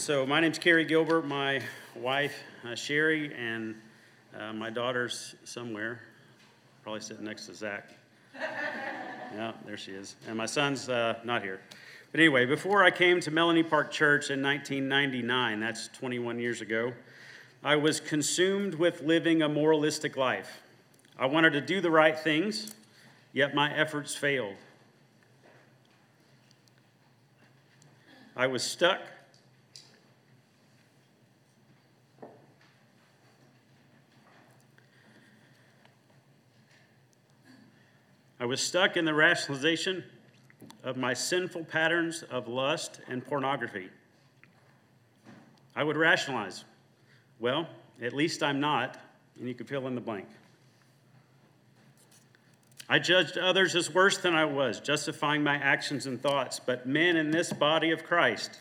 [0.00, 1.60] So my name's Carrie Gilbert, my
[1.94, 2.34] wife
[2.66, 3.74] uh, Sherry, and
[4.34, 6.00] uh, my daughter's somewhere,
[6.82, 7.90] probably sitting next to Zach.
[9.34, 10.16] Yeah, there she is.
[10.26, 11.60] And my son's uh, not here.
[12.10, 16.94] But anyway, before I came to Melanie Park Church in 1999, that's 21 years ago,
[17.62, 20.62] I was consumed with living a moralistic life.
[21.18, 22.74] I wanted to do the right things,
[23.34, 24.56] yet my efforts failed.
[28.34, 29.02] I was stuck
[38.40, 40.02] I was stuck in the rationalization
[40.82, 43.90] of my sinful patterns of lust and pornography.
[45.76, 46.64] I would rationalize,
[47.38, 47.68] well,
[48.00, 48.98] at least I'm not,
[49.38, 50.26] and you could fill in the blank.
[52.88, 57.18] I judged others as worse than I was, justifying my actions and thoughts, but men
[57.18, 58.58] in this body of Christ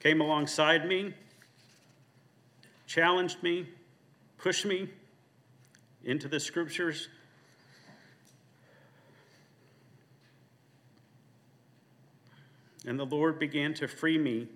[0.00, 1.14] came alongside me
[2.86, 3.68] challenged me,
[4.38, 4.88] pushed me
[6.04, 7.08] into the scriptures.
[12.86, 14.46] And the Lord began to free me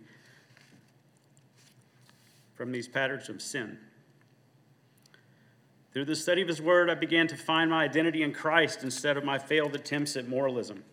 [2.54, 3.78] from these patterns of sin.
[5.92, 9.16] Through the study of His Word, I began to find my identity in Christ instead
[9.16, 10.84] of my failed attempts at moralism.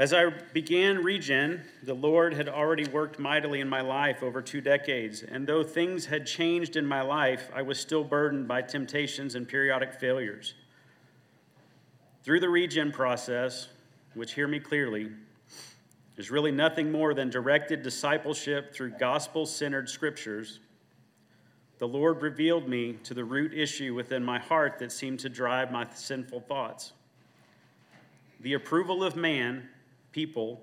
[0.00, 4.62] As I began Regen, the Lord had already worked mightily in my life over two
[4.62, 9.34] decades, and though things had changed in my life, I was still burdened by temptations
[9.34, 10.54] and periodic failures.
[12.22, 13.68] Through the Regen process,
[14.14, 15.10] which hear me clearly,
[16.16, 20.60] is really nothing more than directed discipleship through gospel centered scriptures.
[21.76, 25.70] The Lord revealed me to the root issue within my heart that seemed to drive
[25.70, 26.94] my sinful thoughts.
[28.40, 29.68] The approval of man
[30.12, 30.62] people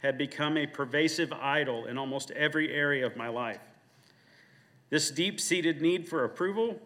[0.00, 3.60] had become a pervasive idol in almost every area of my life.
[4.90, 6.78] This deep seated need for approval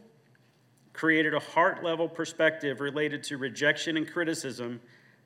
[0.92, 4.80] created a heart level perspective related to rejection and criticism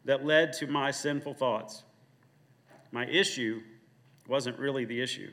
[0.05, 1.85] that led to my sinful thoughts.
[2.93, 3.63] My issue
[4.29, 5.31] wasn't really the issue.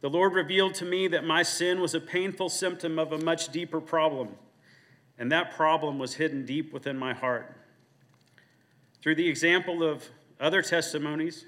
[0.00, 3.48] The Lord revealed to me that my sin was a painful symptom of a much
[3.48, 4.28] deeper problem,
[5.18, 7.55] and that problem was hidden deep within my heart.
[9.06, 10.04] Through the example of
[10.40, 11.46] other testimonies,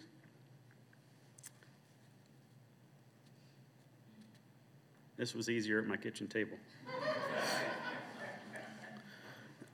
[5.16, 6.56] this was easier at my kitchen table.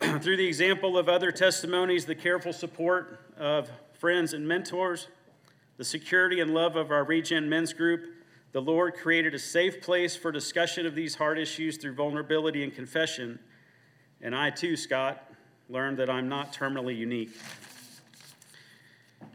[0.23, 5.09] Through the example of other testimonies, the careful support of friends and mentors,
[5.77, 8.15] the security and love of our Regen men's group,
[8.53, 12.75] the Lord created a safe place for discussion of these hard issues through vulnerability and
[12.75, 13.39] confession.
[14.23, 15.31] And I too, Scott,
[15.69, 17.33] learned that I'm not terminally unique.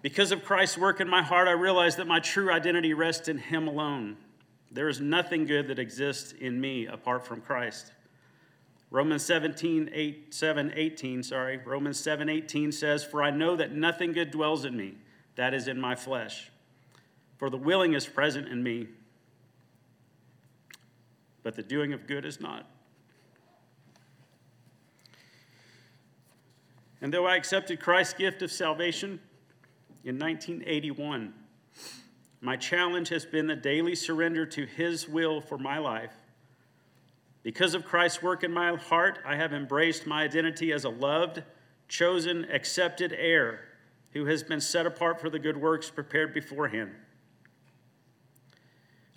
[0.02, 3.38] Because of Christ's work in my heart, I realize that my true identity rests in
[3.38, 4.18] Him alone.
[4.72, 7.92] There is nothing good that exists in me apart from Christ.
[8.92, 14.14] Romans 17, 8, 7, 18, sorry, Romans 7, 18 says, For I know that nothing
[14.14, 14.96] good dwells in me,
[15.36, 16.50] that is in my flesh.
[17.38, 18.88] For the willing is present in me,
[21.44, 22.66] but the doing of good is not.
[27.02, 29.20] And though I accepted Christ's gift of salvation,
[30.04, 31.34] in 1981.
[32.42, 36.14] My challenge has been the daily surrender to His will for my life.
[37.44, 41.44] Because of Christ's work in my heart, I have embraced my identity as a loved,
[41.88, 43.62] chosen, accepted heir
[44.12, 46.92] who has been set apart for the good works prepared beforehand.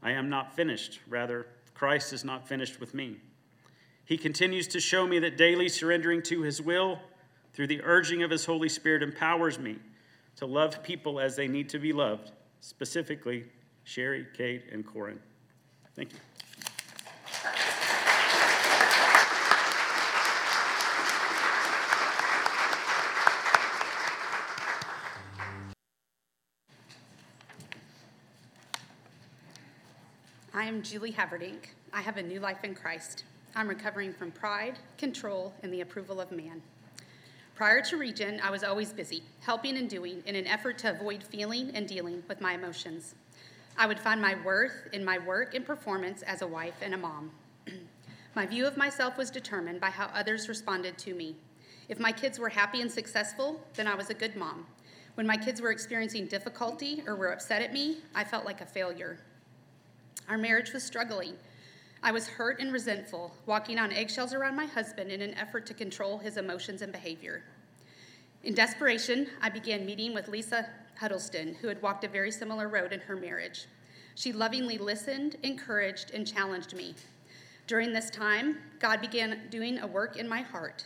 [0.02, 1.00] I am not finished.
[1.08, 3.16] Rather, Christ is not finished with me.
[4.04, 6.98] He continues to show me that daily surrendering to His will
[7.52, 9.78] through the urging of His Holy Spirit empowers me
[10.36, 13.44] to love people as they need to be loved, specifically
[13.84, 15.18] Sherry, Kate, and Corin.
[15.94, 16.18] Thank you.
[30.54, 31.70] I am Julie Haverdink.
[31.92, 33.24] I have a new life in Christ.
[33.56, 36.62] I'm recovering from pride, control, and the approval of man.
[37.54, 41.22] Prior to Regen, I was always busy, helping and doing in an effort to avoid
[41.22, 43.14] feeling and dealing with my emotions.
[43.76, 46.96] I would find my worth in my work and performance as a wife and a
[46.98, 47.30] mom.
[48.34, 51.36] my view of myself was determined by how others responded to me.
[51.90, 54.66] If my kids were happy and successful, then I was a good mom.
[55.14, 58.66] When my kids were experiencing difficulty or were upset at me, I felt like a
[58.66, 59.18] failure.
[60.26, 61.34] Our marriage was struggling.
[62.04, 65.74] I was hurt and resentful, walking on eggshells around my husband in an effort to
[65.74, 67.44] control his emotions and behavior.
[68.42, 70.68] In desperation, I began meeting with Lisa
[70.98, 73.66] Huddleston, who had walked a very similar road in her marriage.
[74.16, 76.96] She lovingly listened, encouraged, and challenged me.
[77.68, 80.84] During this time, God began doing a work in my heart.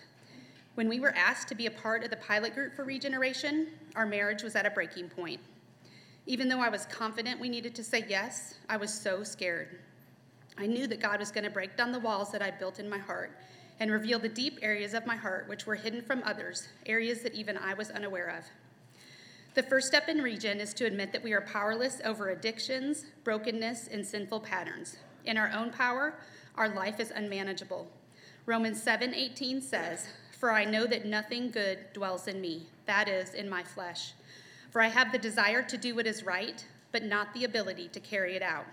[0.75, 4.05] When we were asked to be a part of the pilot group for regeneration, our
[4.05, 5.41] marriage was at a breaking point.
[6.27, 9.79] Even though I was confident we needed to say yes, I was so scared.
[10.59, 12.89] I knew that God was going to break down the walls that I built in
[12.89, 13.39] my heart
[13.79, 17.35] and reveal the deep areas of my heart which were hidden from others, areas that
[17.35, 18.45] even I was unaware of.
[19.55, 23.89] The first step in Regen is to admit that we are powerless over addictions, brokenness,
[23.89, 24.97] and sinful patterns.
[25.25, 26.19] In our own power,
[26.57, 27.91] our life is unmanageable.
[28.45, 33.49] Romans 7:18 says, "For I know that nothing good dwells in me, that is in
[33.49, 34.13] my flesh.
[34.71, 38.01] For I have the desire to do what is right, but not the ability to
[38.01, 38.67] carry it out."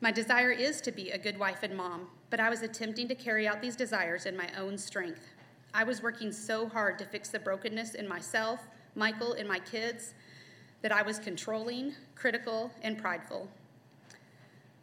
[0.00, 3.14] My desire is to be a good wife and mom, but I was attempting to
[3.14, 5.28] carry out these desires in my own strength.
[5.72, 8.60] I was working so hard to fix the brokenness in myself,
[8.94, 10.12] Michael, and my kids
[10.82, 13.48] that I was controlling, critical, and prideful.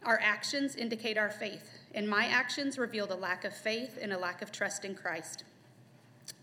[0.04, 4.18] Our actions indicate our faith, and my actions revealed a lack of faith and a
[4.18, 5.44] lack of trust in Christ.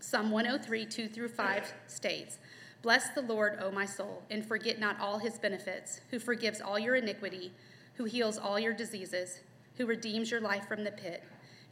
[0.00, 2.38] Psalm 103, 2 through 5 states,
[2.80, 6.78] Bless the Lord, O my soul, and forget not all his benefits, who forgives all
[6.78, 7.52] your iniquity
[7.94, 9.40] who heals all your diseases,
[9.76, 11.22] who redeems your life from the pit,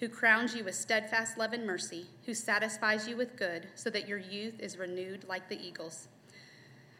[0.00, 4.08] who crowns you with steadfast love and mercy, who satisfies you with good, so that
[4.08, 6.08] your youth is renewed like the eagles.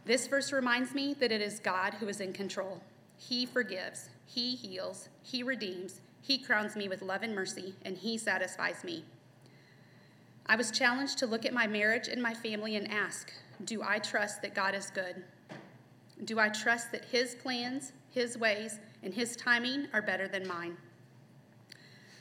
[0.04, 2.80] This verse reminds me that it is God who is in control.
[3.16, 8.18] He forgives, He heals, He redeems, He crowns me with love and mercy, and He
[8.18, 9.04] satisfies me.
[10.46, 13.32] I was challenged to look at my marriage and my family and ask
[13.64, 15.22] Do I trust that God is good?
[16.24, 20.76] Do I trust that His plans, His ways, and His timing are better than mine.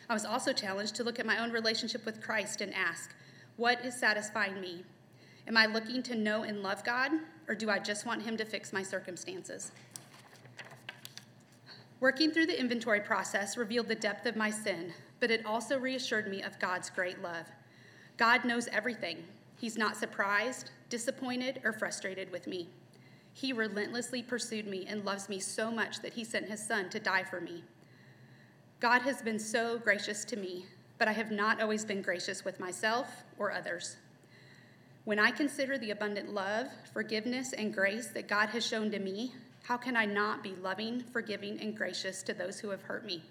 [0.10, 3.12] I was also challenged to look at my own relationship with Christ and ask,
[3.58, 4.84] What is satisfying me?
[5.48, 7.12] Am I looking to know and love God,
[7.48, 9.72] or do I just want Him to fix my circumstances?
[12.00, 16.30] Working through the inventory process revealed the depth of my sin, but it also reassured
[16.30, 17.46] me of God's great love.
[18.16, 19.24] God knows everything.
[19.58, 22.70] He's not surprised, disappointed, or frustrated with me.
[23.39, 27.00] He relentlessly pursued me and loves me so much that he sent his son to
[27.00, 27.63] die for me.
[28.81, 30.65] God has been so gracious to me,
[30.97, 33.95] but I have not always been gracious with myself or others.
[35.06, 39.31] When I consider the abundant love, forgiveness, and grace that God has shown to me,
[39.63, 43.24] how can I not be loving, forgiving, and gracious to those who have hurt me?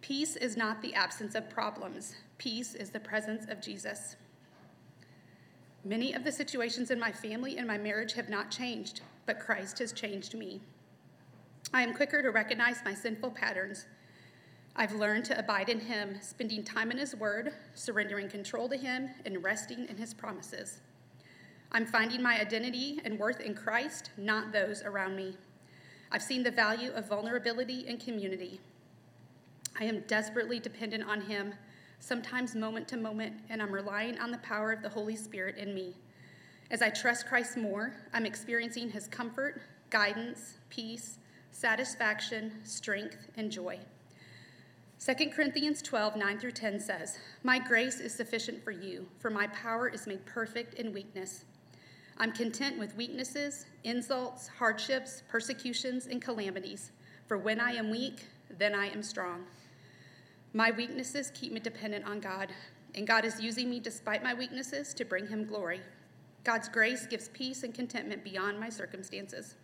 [0.00, 4.16] Peace is not the absence of problems, peace is the presence of Jesus.
[5.86, 9.78] Many of the situations in my family and my marriage have not changed, but Christ
[9.78, 10.60] has changed me.
[11.72, 13.86] I am quicker to recognize my sinful patterns.
[14.74, 19.10] I've learned to abide in Him, spending time in His Word, surrendering control to Him,
[19.24, 20.80] and resting in His promises.
[21.70, 25.36] I'm finding my identity and worth in Christ, not those around me.
[26.10, 28.60] I've seen the value of vulnerability and community.
[29.78, 31.54] I am desperately dependent on Him
[32.00, 35.74] sometimes moment to moment, and I'm relying on the power of the Holy Spirit in
[35.74, 35.94] me.
[36.70, 39.60] As I trust Christ more, I'm experiencing his comfort,
[39.90, 41.18] guidance, peace,
[41.52, 43.78] satisfaction, strength, and joy.
[44.98, 49.46] 2 Corinthians 12, 9 through 10 says, My grace is sufficient for you, for my
[49.48, 51.44] power is made perfect in weakness.
[52.18, 56.92] I'm content with weaknesses, insults, hardships, persecutions, and calamities,
[57.26, 58.24] for when I am weak,
[58.58, 59.44] then I am strong.
[60.56, 62.50] My weaknesses keep me dependent on God,
[62.94, 65.82] and God is using me despite my weaknesses to bring Him glory.
[66.44, 69.56] God's grace gives peace and contentment beyond my circumstances.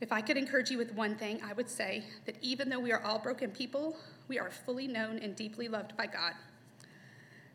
[0.00, 2.92] If I could encourage you with one thing, I would say that even though we
[2.92, 3.96] are all broken people,
[4.28, 6.34] we are fully known and deeply loved by God.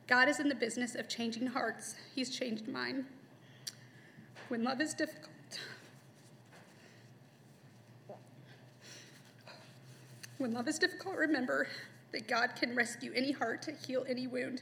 [0.06, 3.06] God is in the business of changing hearts, He's changed mine.
[4.50, 5.32] When love is difficult,
[10.38, 11.68] When love is difficult, remember
[12.12, 14.62] that God can rescue any heart, to heal any wound.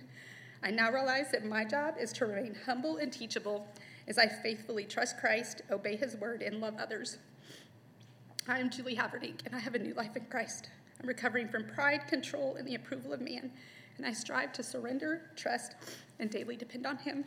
[0.64, 3.68] I now realize that my job is to remain humble and teachable
[4.08, 7.18] as I faithfully trust Christ, obey his word, and love others.
[8.48, 10.70] I am Julie Haverdink, and I have a new life in Christ.
[11.02, 13.52] I'm recovering from pride, control, and the approval of man,
[13.98, 15.76] and I strive to surrender, trust,
[16.20, 17.26] and daily depend on him.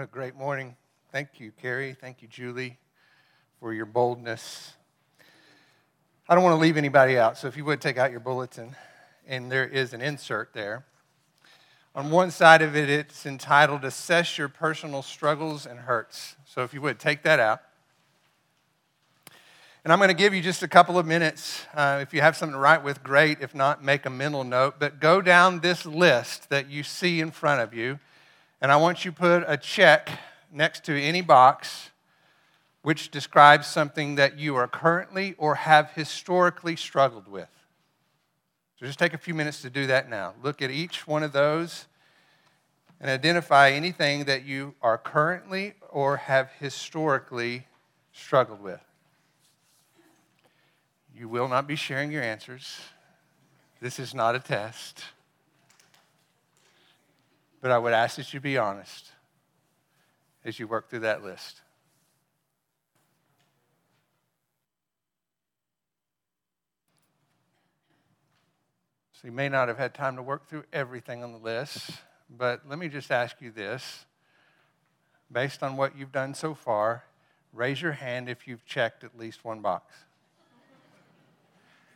[0.00, 0.74] What a great morning.
[1.12, 1.92] Thank you, Carrie.
[1.92, 2.78] Thank you, Julie,
[3.58, 4.72] for your boldness.
[6.26, 8.76] I don't want to leave anybody out, so if you would take out your bulletin
[9.28, 10.86] and there is an insert there.
[11.94, 16.34] On one side of it, it's entitled Assess Your Personal Struggles and Hurts.
[16.46, 17.60] So if you would, take that out.
[19.84, 21.66] And I'm going to give you just a couple of minutes.
[21.74, 23.42] Uh, if you have something to write with, great.
[23.42, 24.76] If not, make a mental note.
[24.78, 27.98] But go down this list that you see in front of you,
[28.60, 30.10] and I want you to put a check
[30.52, 31.90] next to any box
[32.82, 37.48] which describes something that you are currently or have historically struggled with.
[38.78, 40.34] So just take a few minutes to do that now.
[40.42, 41.86] Look at each one of those
[43.00, 47.66] and identify anything that you are currently or have historically
[48.12, 48.80] struggled with.
[51.14, 52.80] You will not be sharing your answers.
[53.82, 55.04] This is not a test.
[57.60, 59.10] But I would ask that you be honest
[60.44, 61.60] as you work through that list.
[69.12, 71.90] So you may not have had time to work through everything on the list,
[72.30, 74.06] but let me just ask you this.
[75.30, 77.04] Based on what you've done so far,
[77.52, 79.94] raise your hand if you've checked at least one box.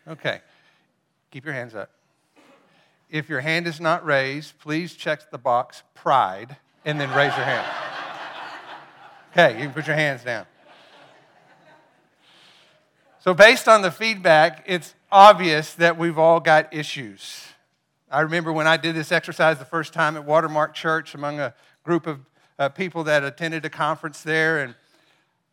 [0.06, 0.42] Okay.
[1.30, 1.90] Keep your hands up.
[3.10, 7.44] If your hand is not raised, please check the box pride and then raise your
[7.44, 7.66] hand.
[9.32, 10.46] Okay, you can put your hands down.
[13.20, 17.46] So, based on the feedback, it's obvious that we've all got issues.
[18.10, 21.54] I remember when I did this exercise the first time at Watermark Church among a
[21.84, 22.20] group of
[22.58, 24.74] uh, people that attended a conference there, and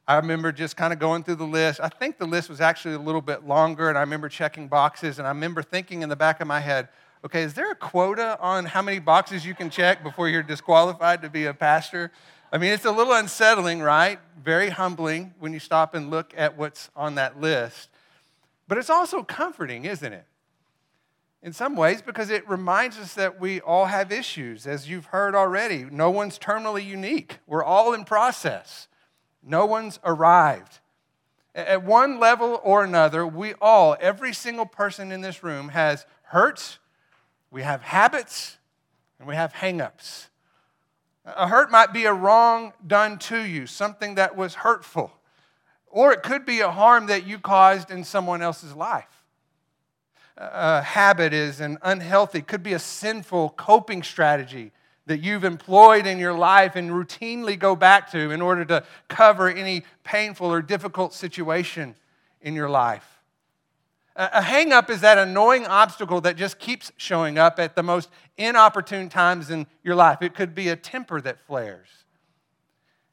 [0.07, 1.79] I remember just kind of going through the list.
[1.79, 5.17] I think the list was actually a little bit longer, and I remember checking boxes,
[5.17, 6.89] and I remember thinking in the back of my head,
[7.25, 11.21] okay, is there a quota on how many boxes you can check before you're disqualified
[11.21, 12.11] to be a pastor?
[12.51, 14.19] I mean, it's a little unsettling, right?
[14.43, 17.89] Very humbling when you stop and look at what's on that list.
[18.67, 20.25] But it's also comforting, isn't it?
[21.43, 25.33] In some ways, because it reminds us that we all have issues, as you've heard
[25.33, 25.85] already.
[25.89, 28.87] No one's terminally unique, we're all in process,
[29.41, 30.79] no one's arrived.
[31.55, 36.77] At one level or another, we all, every single person in this room, has hurts,
[37.51, 38.57] we have habits,
[39.19, 40.27] and we have hangups.
[41.25, 45.11] A hurt might be a wrong done to you, something that was hurtful,
[45.87, 49.25] or it could be a harm that you caused in someone else's life.
[50.37, 54.71] A habit is an unhealthy, could be a sinful coping strategy
[55.05, 59.49] that you've employed in your life and routinely go back to in order to cover
[59.49, 61.95] any painful or difficult situation
[62.41, 63.20] in your life.
[64.15, 68.09] A hang up is that annoying obstacle that just keeps showing up at the most
[68.37, 70.21] inopportune times in your life.
[70.21, 71.87] It could be a temper that flares,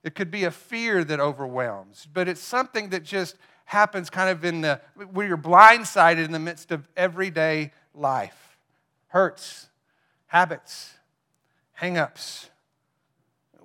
[0.03, 3.37] it could be a fear that overwhelms, but it's something that just
[3.67, 4.81] happens kind of in the
[5.13, 8.57] where you're blindsided in the midst of everyday life.
[9.09, 9.69] Hurts,
[10.27, 10.95] habits,
[11.73, 12.51] hang ups.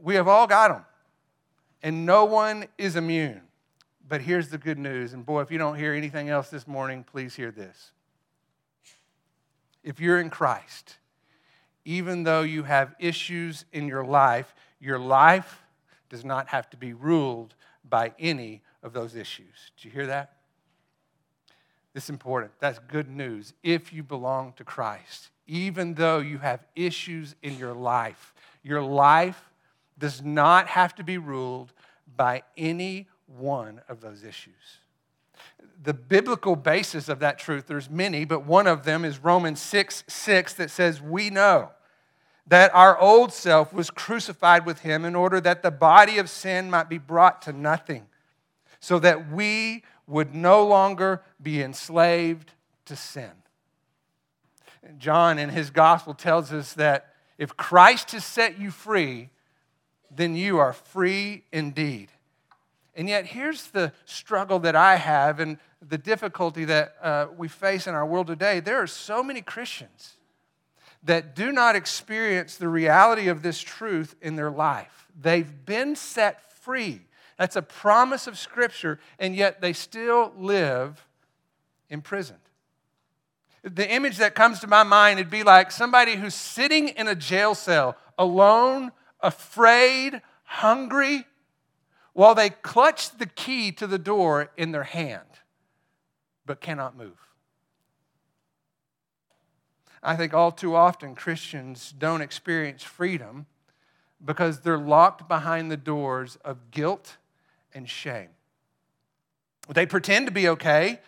[0.01, 0.85] We have all got them,
[1.81, 3.41] and no one is immune.
[4.13, 5.13] But here's the good news.
[5.13, 7.93] And boy, if you don't hear anything else this morning, please hear this.
[9.83, 10.97] If you're in Christ,
[11.83, 15.63] even though you have issues in your life, your life
[16.09, 17.55] does not have to be ruled
[17.89, 19.71] by any of those issues.
[19.77, 20.33] Did you hear that?
[21.95, 22.51] This is important.
[22.59, 23.55] That's good news.
[23.63, 29.49] If you belong to Christ, even though you have issues in your life, your life
[29.97, 31.73] does not have to be ruled
[32.15, 34.79] by any one of those issues.
[35.81, 40.03] The biblical basis of that truth, there's many, but one of them is Romans 6
[40.07, 41.71] 6 that says, We know
[42.47, 46.69] that our old self was crucified with him in order that the body of sin
[46.69, 48.05] might be brought to nothing,
[48.79, 52.51] so that we would no longer be enslaved
[52.85, 53.31] to sin.
[54.97, 59.29] John in his gospel tells us that if Christ has set you free,
[60.11, 62.09] then you are free indeed.
[62.95, 65.57] And yet, here's the struggle that I have and
[65.87, 68.59] the difficulty that uh, we face in our world today.
[68.59, 70.17] There are so many Christians
[71.03, 75.07] that do not experience the reality of this truth in their life.
[75.19, 77.01] They've been set free.
[77.37, 81.05] That's a promise of Scripture, and yet they still live
[81.89, 82.39] imprisoned.
[83.63, 87.15] The image that comes to my mind would be like somebody who's sitting in a
[87.15, 91.25] jail cell, alone, afraid, hungry,
[92.13, 95.27] while they clutch the key to the door in their hand,
[96.45, 97.17] but cannot move.
[100.01, 103.45] I think all too often Christians don't experience freedom
[104.23, 107.17] because they're locked behind the doors of guilt
[107.73, 108.29] and shame.
[109.69, 110.99] They pretend to be okay,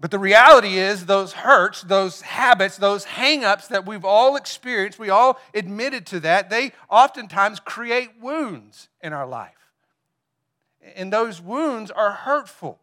[0.00, 5.10] But the reality is, those hurts, those habits, those hangups that we've all experienced, we
[5.10, 9.67] all admitted to that, they oftentimes create wounds in our life.
[10.96, 12.78] And those wounds are hurtful.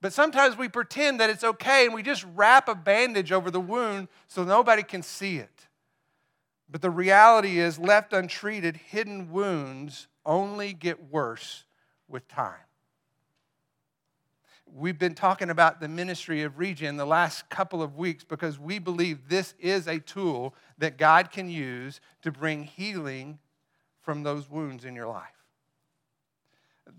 [0.00, 3.60] But sometimes we pretend that it's okay and we just wrap a bandage over the
[3.60, 5.68] wound so nobody can see it.
[6.68, 11.64] But the reality is, left untreated, hidden wounds only get worse
[12.08, 12.54] with time.
[14.72, 18.78] We've been talking about the ministry of Regen the last couple of weeks because we
[18.78, 23.38] believe this is a tool that God can use to bring healing
[24.02, 25.35] from those wounds in your life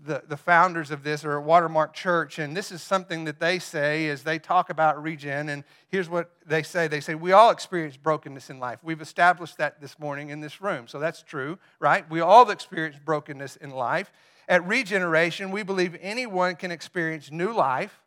[0.04, 3.58] the, the founders of this are at Watermark Church, and this is something that they
[3.58, 5.48] say as they talk about regen.
[5.48, 8.78] And here's what they say they say, We all experience brokenness in life.
[8.82, 10.88] We've established that this morning in this room.
[10.88, 12.08] So that's true, right?
[12.10, 14.12] We all experience brokenness in life.
[14.48, 18.00] At Regeneration, we believe anyone can experience new life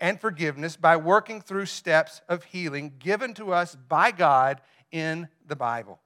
[0.00, 4.60] and forgiveness by working through steps of healing given to us by God
[4.90, 6.00] in the Bible.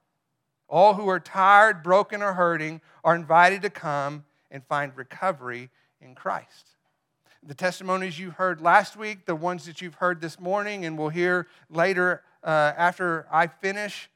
[0.67, 5.69] All who are tired, broken, or hurting are invited to come and find recovery
[5.99, 6.69] in Christ.
[7.45, 11.09] The testimonies you heard last week, the ones that you've heard this morning, and we'll
[11.09, 14.09] hear later uh, after I finish,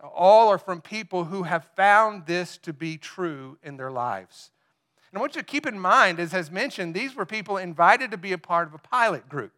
[0.00, 4.50] all are from people who have found this to be true in their lives.
[5.10, 8.10] And I want you to keep in mind, as has mentioned, these were people invited
[8.10, 9.52] to be a part of a pilot group.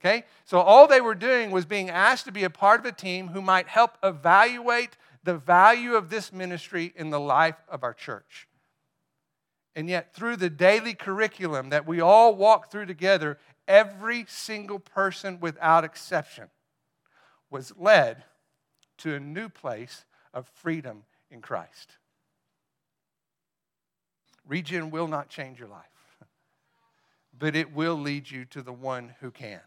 [0.00, 0.24] Okay?
[0.44, 3.28] So all they were doing was being asked to be a part of a team
[3.28, 8.47] who might help evaluate the value of this ministry in the life of our church.
[9.78, 15.38] And yet, through the daily curriculum that we all walk through together, every single person
[15.38, 16.48] without exception
[17.48, 18.24] was led
[18.96, 20.04] to a new place
[20.34, 21.96] of freedom in Christ.
[24.48, 25.84] Regen will not change your life,
[27.38, 29.60] but it will lead you to the one who can.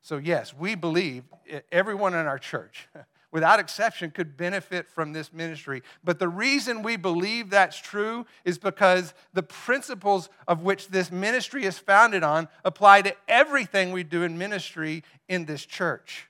[0.00, 1.22] So, yes, we believe
[1.70, 2.88] everyone in our church
[3.32, 5.82] without exception, could benefit from this ministry.
[6.04, 11.64] But the reason we believe that's true is because the principles of which this ministry
[11.64, 16.28] is founded on apply to everything we do in ministry in this church.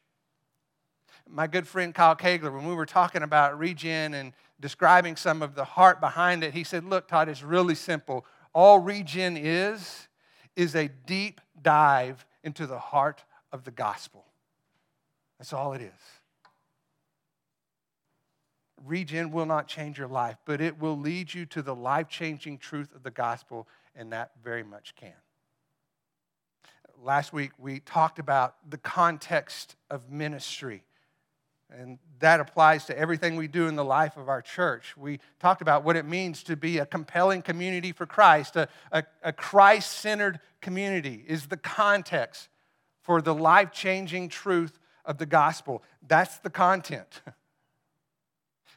[1.28, 5.54] My good friend Kyle Kegler, when we were talking about regen and describing some of
[5.54, 8.24] the heart behind it, he said, Look, Todd, it's really simple.
[8.54, 10.08] All regen is,
[10.56, 14.24] is a deep dive into the heart of the gospel.
[15.38, 16.21] That's all it is.
[18.84, 22.58] Regen will not change your life, but it will lead you to the life changing
[22.58, 25.12] truth of the gospel, and that very much can.
[27.00, 30.84] Last week, we talked about the context of ministry,
[31.70, 34.96] and that applies to everything we do in the life of our church.
[34.96, 39.04] We talked about what it means to be a compelling community for Christ, a, a,
[39.22, 42.48] a Christ centered community is the context
[43.00, 45.82] for the life changing truth of the gospel.
[46.06, 47.22] That's the content.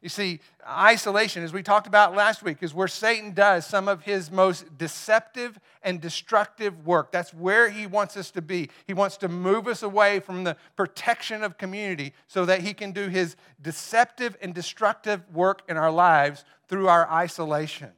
[0.05, 0.39] You see,
[0.69, 4.77] isolation, as we talked about last week, is where Satan does some of his most
[4.77, 7.11] deceptive and destructive work.
[7.11, 8.69] That's where he wants us to be.
[8.85, 12.91] He wants to move us away from the protection of community so that he can
[12.91, 17.89] do his deceptive and destructive work in our lives through our isolation.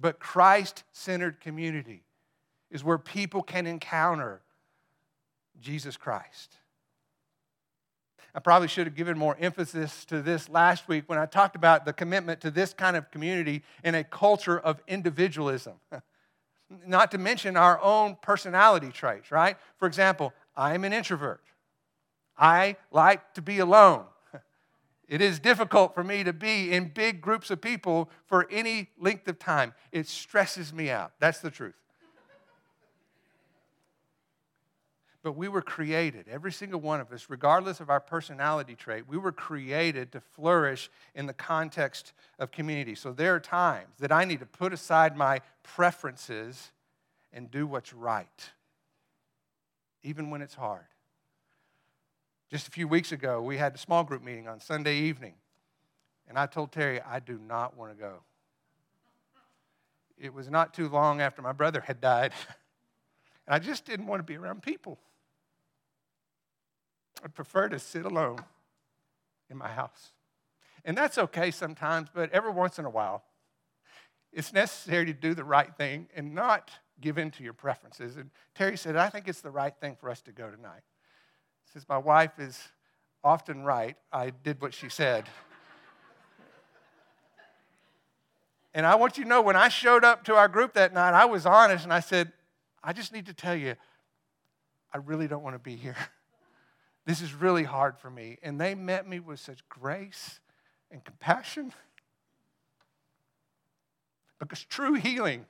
[0.00, 2.04] But Christ centered community
[2.70, 4.40] is where people can encounter
[5.60, 6.56] Jesus Christ.
[8.36, 11.86] I probably should have given more emphasis to this last week when I talked about
[11.86, 15.72] the commitment to this kind of community in a culture of individualism.
[16.86, 19.56] Not to mention our own personality traits, right?
[19.78, 21.40] For example, I am an introvert.
[22.36, 24.04] I like to be alone.
[25.08, 29.28] It is difficult for me to be in big groups of people for any length
[29.28, 29.72] of time.
[29.92, 31.12] It stresses me out.
[31.20, 31.76] That's the truth.
[35.26, 39.18] But we were created, every single one of us, regardless of our personality trait, we
[39.18, 42.94] were created to flourish in the context of community.
[42.94, 46.70] So there are times that I need to put aside my preferences
[47.32, 48.50] and do what's right,
[50.04, 50.86] even when it's hard.
[52.48, 55.34] Just a few weeks ago, we had a small group meeting on Sunday evening,
[56.28, 58.18] and I told Terry, I do not want to go.
[60.16, 62.30] It was not too long after my brother had died,
[63.48, 65.00] and I just didn't want to be around people.
[67.24, 68.38] I prefer to sit alone
[69.50, 70.12] in my house.
[70.84, 73.24] And that's okay sometimes, but every once in a while,
[74.32, 78.16] it's necessary to do the right thing and not give in to your preferences.
[78.16, 80.82] And Terry said, I think it's the right thing for us to go tonight.
[81.72, 82.60] Since my wife is
[83.24, 85.24] often right, I did what she said.
[88.74, 91.14] and I want you to know when I showed up to our group that night,
[91.14, 92.32] I was honest and I said,
[92.82, 93.74] I just need to tell you,
[94.92, 95.96] I really don't want to be here.
[97.06, 98.36] This is really hard for me.
[98.42, 100.40] And they met me with such grace
[100.90, 101.72] and compassion.
[104.38, 105.46] Because true healing,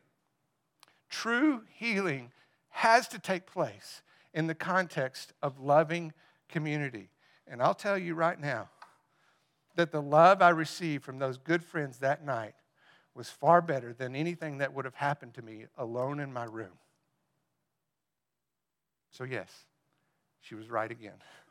[1.09, 2.31] true healing
[2.69, 6.13] has to take place in the context of loving
[6.49, 7.09] community.
[7.49, 8.69] And I'll tell you right now
[9.77, 12.55] that the love I received from those good friends that night
[13.15, 16.79] was far better than anything that would have happened to me alone in my room.
[19.11, 19.51] So, yes,
[20.43, 21.15] she was right again.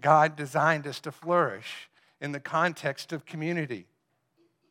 [0.00, 3.86] God designed us to flourish in the context of community.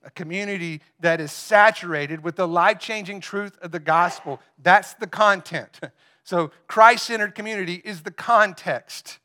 [0.03, 4.39] A community that is saturated with the life changing truth of the gospel.
[4.61, 5.79] That's the content.
[6.25, 9.17] So, Christ centered community is the context.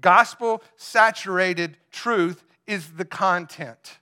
[0.00, 3.98] Gospel saturated truth is the content.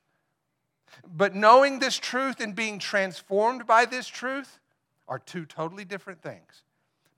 [1.05, 4.61] But knowing this truth and being transformed by this truth
[5.09, 6.63] are two totally different things.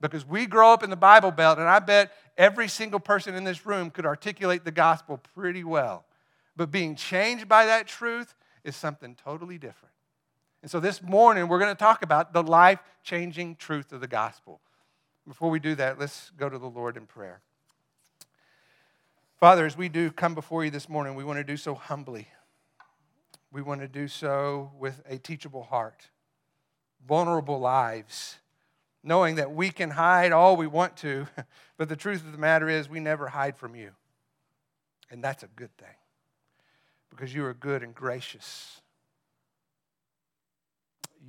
[0.01, 3.43] Because we grow up in the Bible Belt, and I bet every single person in
[3.43, 6.05] this room could articulate the gospel pretty well.
[6.57, 8.33] But being changed by that truth
[8.63, 9.93] is something totally different.
[10.63, 14.07] And so this morning, we're going to talk about the life changing truth of the
[14.07, 14.59] gospel.
[15.27, 17.41] Before we do that, let's go to the Lord in prayer.
[19.39, 22.27] Father, as we do come before you this morning, we want to do so humbly.
[23.51, 26.09] We want to do so with a teachable heart,
[27.07, 28.37] vulnerable lives
[29.03, 31.27] knowing that we can hide all we want to,
[31.77, 33.91] but the truth of the matter is we never hide from you.
[35.09, 35.95] And that's a good thing
[37.09, 38.81] because you are good and gracious.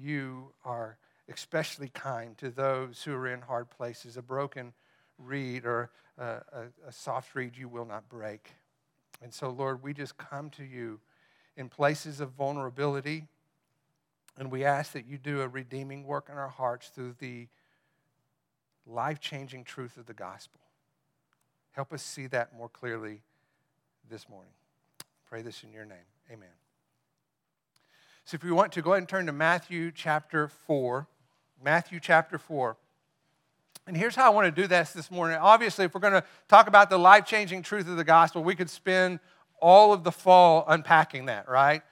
[0.00, 0.96] You are
[1.28, 4.16] especially kind to those who are in hard places.
[4.16, 4.72] A broken
[5.18, 8.52] reed or a, a, a soft reed you will not break.
[9.22, 11.00] And so, Lord, we just come to you
[11.56, 13.26] in places of vulnerability,
[14.38, 17.48] and we ask that you do a redeeming work in our hearts through the
[18.86, 20.60] life changing truth of the gospel.
[21.72, 23.22] Help us see that more clearly
[24.08, 24.52] this morning.
[25.28, 25.98] Pray this in your name.
[26.30, 26.48] Amen.
[28.24, 31.06] So, if you want to, go ahead and turn to Matthew chapter 4.
[31.62, 32.76] Matthew chapter 4.
[33.86, 35.38] And here's how I want to do this this morning.
[35.40, 38.54] Obviously, if we're going to talk about the life changing truth of the gospel, we
[38.54, 39.18] could spend
[39.60, 41.82] all of the fall unpacking that, right?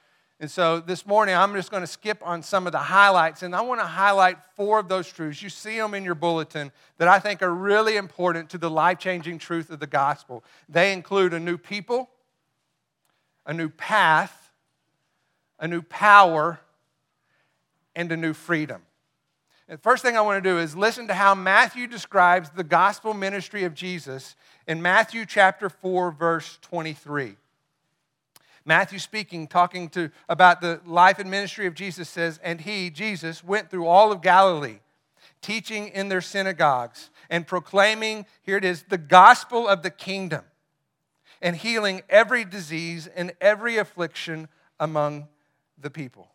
[0.40, 3.54] And so this morning, I'm just going to skip on some of the highlights, and
[3.54, 5.42] I want to highlight four of those truths.
[5.42, 8.98] You see them in your bulletin that I think are really important to the life
[8.98, 10.42] changing truth of the gospel.
[10.66, 12.08] They include a new people,
[13.44, 14.50] a new path,
[15.58, 16.58] a new power,
[17.94, 18.80] and a new freedom.
[19.68, 23.12] The first thing I want to do is listen to how Matthew describes the gospel
[23.12, 27.36] ministry of Jesus in Matthew chapter 4, verse 23.
[28.64, 33.42] Matthew speaking, talking to, about the life and ministry of Jesus, says, And he, Jesus,
[33.42, 34.80] went through all of Galilee,
[35.40, 40.44] teaching in their synagogues and proclaiming, here it is, the gospel of the kingdom,
[41.40, 45.28] and healing every disease and every affliction among
[45.78, 46.28] the people.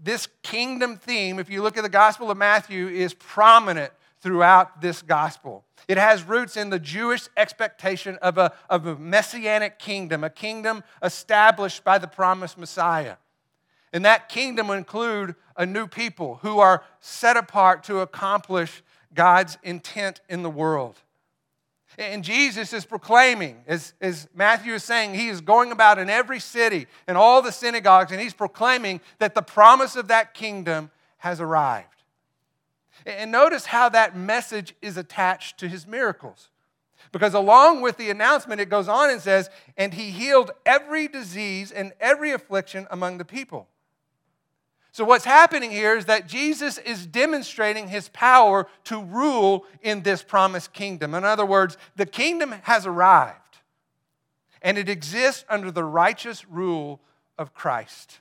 [0.00, 5.02] This kingdom theme, if you look at the Gospel of Matthew, is prominent throughout this
[5.02, 5.64] gospel.
[5.88, 10.84] It has roots in the Jewish expectation of a, of a messianic kingdom, a kingdom
[11.02, 13.16] established by the promised Messiah.
[13.92, 18.82] And that kingdom will include a new people who are set apart to accomplish
[19.12, 20.98] God's intent in the world.
[21.98, 26.40] And Jesus is proclaiming, as, as Matthew is saying, he is going about in every
[26.40, 31.38] city and all the synagogues, and he's proclaiming that the promise of that kingdom has
[31.38, 32.01] arrived.
[33.06, 36.48] And notice how that message is attached to his miracles.
[37.10, 41.72] Because along with the announcement, it goes on and says, And he healed every disease
[41.72, 43.68] and every affliction among the people.
[44.92, 50.22] So, what's happening here is that Jesus is demonstrating his power to rule in this
[50.22, 51.14] promised kingdom.
[51.14, 53.38] In other words, the kingdom has arrived,
[54.60, 57.00] and it exists under the righteous rule
[57.38, 58.20] of Christ.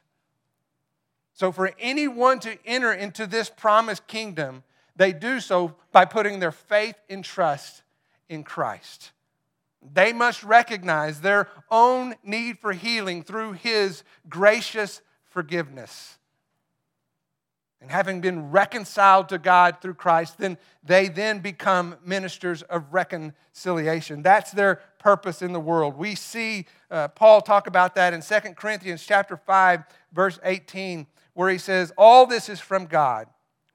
[1.34, 4.64] So, for anyone to enter into this promised kingdom,
[5.02, 7.82] they do so by putting their faith and trust
[8.30, 9.12] in Christ.
[9.82, 16.20] They must recognize their own need for healing through His gracious forgiveness.
[17.82, 24.22] And having been reconciled to God through Christ, then they then become ministers of reconciliation.
[24.22, 25.98] That's their purpose in the world.
[25.98, 29.84] We see uh, Paul talk about that in 2 Corinthians chapter 5,
[30.14, 33.26] verse 18, where he says, All this is from God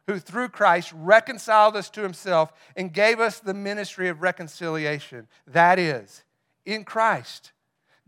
[0.06, 5.26] who through Christ reconciled us to himself and gave us the ministry of reconciliation.
[5.46, 6.24] That is,
[6.64, 7.52] in Christ.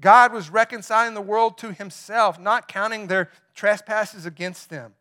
[0.00, 4.94] God was reconciling the world to himself, not counting their trespasses against them,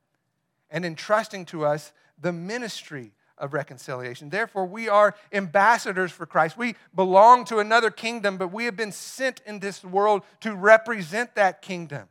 [0.72, 4.30] and entrusting to us the ministry of reconciliation.
[4.30, 6.58] Therefore, we are ambassadors for Christ.
[6.58, 11.36] We belong to another kingdom, but we have been sent in this world to represent
[11.36, 12.08] that kingdom.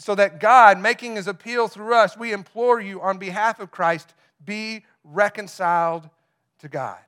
[0.00, 4.14] So that God, making his appeal through us, we implore you on behalf of Christ,
[4.44, 6.08] be reconciled
[6.60, 6.98] to God.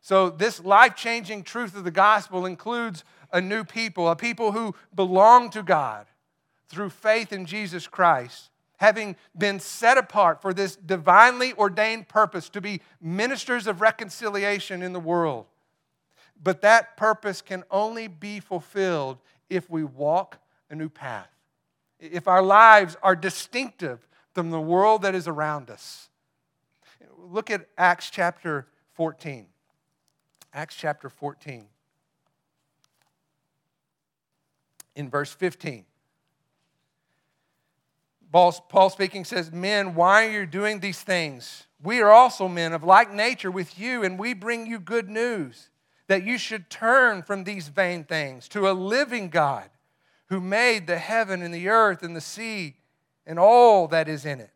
[0.00, 4.74] So, this life changing truth of the gospel includes a new people, a people who
[4.94, 6.06] belong to God
[6.68, 8.50] through faith in Jesus Christ
[8.82, 14.92] having been set apart for this divinely ordained purpose to be ministers of reconciliation in
[14.92, 15.46] the world.
[16.42, 21.31] But that purpose can only be fulfilled if we walk a new path,
[22.02, 26.08] if our lives are distinctive from the world that is around us.
[27.16, 29.46] Look at Acts chapter 14.
[30.52, 31.66] Acts chapter 14.
[34.96, 35.84] In verse 15.
[38.32, 41.66] Paul speaking says, Men, why are you doing these things?
[41.82, 45.68] We are also men of like nature with you, and we bring you good news
[46.08, 49.68] that you should turn from these vain things to a living God
[50.32, 52.74] who made the heaven and the earth and the sea
[53.26, 54.48] and all that is in it.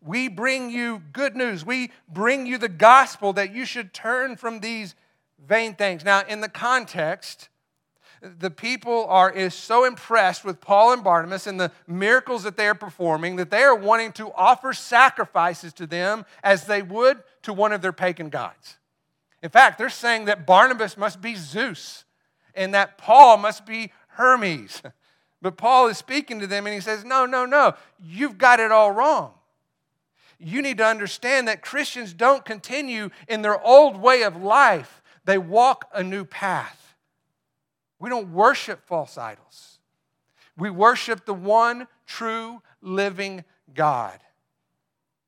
[0.00, 1.62] We bring you good news.
[1.62, 4.94] We bring you the gospel that you should turn from these
[5.46, 6.06] vain things.
[6.06, 7.50] Now, in the context,
[8.22, 12.66] the people are is so impressed with Paul and Barnabas and the miracles that they
[12.66, 17.52] are performing that they are wanting to offer sacrifices to them as they would to
[17.52, 18.78] one of their pagan gods.
[19.42, 22.04] In fact, they're saying that Barnabas must be Zeus
[22.54, 24.82] and that Paul must be Hermes.
[25.42, 28.72] But Paul is speaking to them and he says, No, no, no, you've got it
[28.72, 29.32] all wrong.
[30.38, 35.38] You need to understand that Christians don't continue in their old way of life, they
[35.38, 36.96] walk a new path.
[37.98, 39.78] We don't worship false idols.
[40.56, 44.18] We worship the one true living God.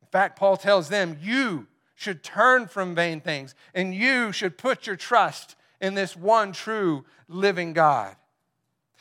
[0.02, 4.86] In fact, Paul tells them, You should turn from vain things and you should put
[4.86, 8.16] your trust in this one true living God.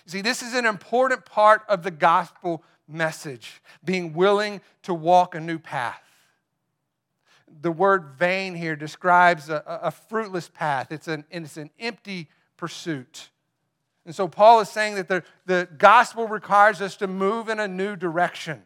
[0.08, 5.40] See, this is an important part of the gospel message being willing to walk a
[5.40, 6.02] new path.
[7.62, 13.30] The word vain here describes a, a fruitless path, it's an, it's an empty pursuit.
[14.06, 17.68] And so Paul is saying that the, the gospel requires us to move in a
[17.68, 18.62] new direction.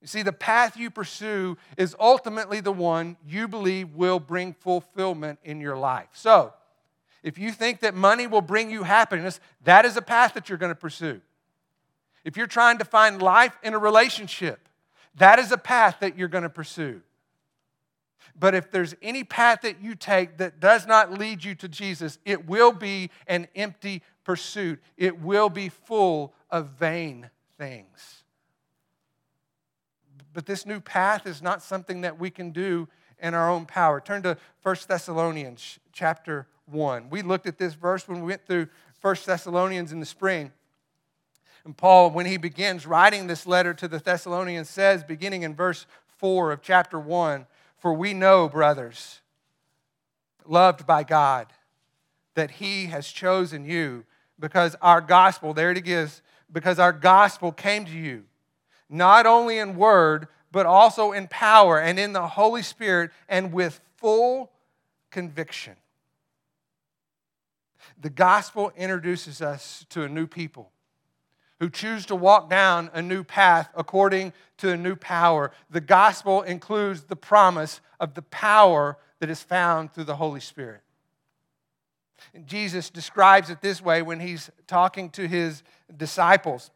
[0.00, 5.38] You see, the path you pursue is ultimately the one you believe will bring fulfillment
[5.44, 6.08] in your life.
[6.12, 6.52] So,
[7.22, 10.58] if you think that money will bring you happiness, that is a path that you're
[10.58, 11.20] going to pursue.
[12.24, 14.68] If you're trying to find life in a relationship,
[15.16, 17.02] that is a path that you're going to pursue.
[18.38, 22.18] But if there's any path that you take that does not lead you to Jesus,
[22.24, 24.80] it will be an empty pursuit.
[24.96, 28.22] It will be full of vain things.
[30.32, 32.88] But this new path is not something that we can do
[33.20, 34.00] in our own power.
[34.00, 37.10] Turn to 1 Thessalonians chapter 1.
[37.10, 38.68] We looked at this verse when we went through
[39.00, 40.52] 1 Thessalonians in the spring.
[41.64, 45.86] And Paul, when he begins writing this letter to the Thessalonians, says, beginning in verse
[46.18, 49.20] 4 of chapter 1, for we know, brothers,
[50.44, 51.46] loved by God,
[52.34, 54.04] that He has chosen you
[54.38, 58.24] because our gospel, there it is, because our gospel came to you,
[58.88, 63.80] not only in word, but also in power and in the Holy Spirit and with
[63.96, 64.50] full
[65.10, 65.74] conviction.
[68.00, 70.70] The gospel introduces us to a new people
[71.60, 75.50] who choose to walk down a new path according to a new power.
[75.70, 80.82] The gospel includes the promise of the power that is found through the Holy Spirit.
[82.34, 85.62] And Jesus describes it this way when he's talking to his
[85.96, 86.70] disciples,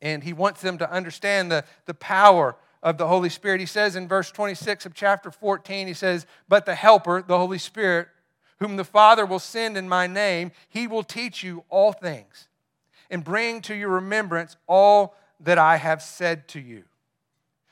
[0.00, 3.60] and he wants them to understand the, the power of the Holy Spirit.
[3.60, 7.58] He says in verse 26 of chapter 14, he says, But the Helper, the Holy
[7.58, 8.08] Spirit,
[8.62, 12.48] whom the Father will send in my name, he will teach you all things
[13.10, 16.84] and bring to your remembrance all that I have said to you.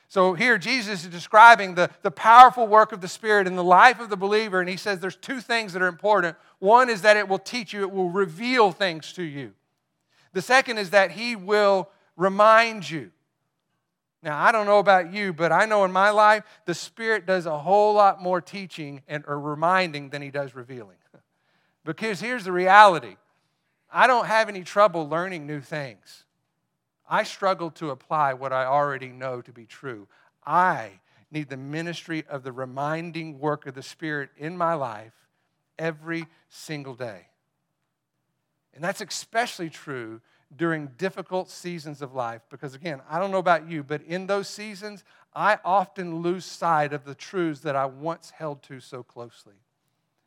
[0.09, 4.01] So here Jesus is describing the, the powerful work of the Spirit in the life
[4.01, 6.35] of the believer, and he says there's two things that are important.
[6.59, 9.53] One is that it will teach you, it will reveal things to you.
[10.33, 13.11] The second is that he will remind you.
[14.23, 17.47] Now, I don't know about you, but I know in my life, the Spirit does
[17.47, 20.97] a whole lot more teaching and or reminding than he does revealing.
[21.85, 23.15] because here's the reality
[23.91, 26.25] I don't have any trouble learning new things.
[27.09, 30.07] I struggle to apply what I already know to be true.
[30.45, 35.13] I need the ministry of the reminding work of the Spirit in my life
[35.79, 37.27] every single day.
[38.73, 40.21] And that's especially true
[40.55, 42.41] during difficult seasons of life.
[42.49, 46.93] Because again, I don't know about you, but in those seasons, I often lose sight
[46.93, 49.55] of the truths that I once held to so closely.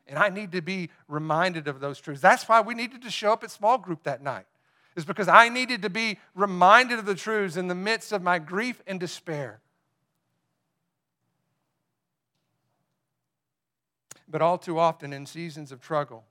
[0.07, 2.21] And I need to be reminded of those truths.
[2.21, 4.45] That's why we needed to show up at small group that night,
[4.95, 8.39] is because I needed to be reminded of the truths in the midst of my
[8.39, 9.61] grief and despair.
[14.27, 16.23] But all too often in seasons of struggle,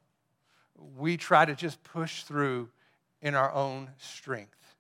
[0.97, 2.71] we try to just push through
[3.25, 4.77] in our own strength.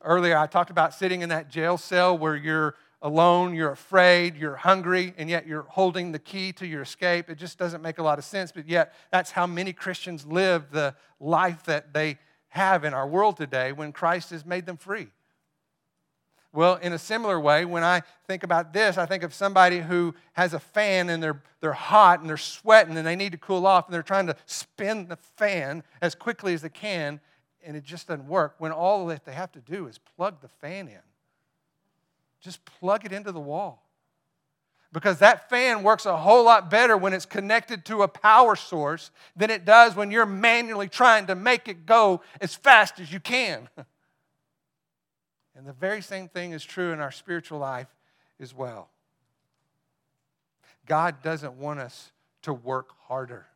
[0.00, 4.54] Earlier, I talked about sitting in that jail cell where you're alone, you're afraid, you're
[4.54, 7.28] hungry, and yet you're holding the key to your escape.
[7.28, 10.70] It just doesn't make a lot of sense, but yet that's how many Christians live
[10.70, 15.08] the life that they have in our world today when Christ has made them free.
[16.52, 20.14] Well, in a similar way, when I think about this, I think of somebody who
[20.34, 23.66] has a fan and they're, they're hot and they're sweating and they need to cool
[23.66, 27.20] off and they're trying to spin the fan as quickly as they can
[27.64, 30.48] and it just doesn't work when all that they have to do is plug the
[30.48, 31.00] fan in.
[32.40, 33.82] Just plug it into the wall.
[34.92, 39.10] Because that fan works a whole lot better when it's connected to a power source
[39.34, 43.20] than it does when you're manually trying to make it go as fast as you
[43.20, 43.68] can.
[45.56, 47.86] And the very same thing is true in our spiritual life
[48.40, 48.88] as well.
[50.86, 52.10] God doesn't want us
[52.42, 53.46] to work harder,